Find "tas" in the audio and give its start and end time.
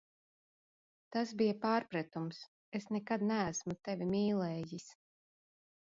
1.15-1.33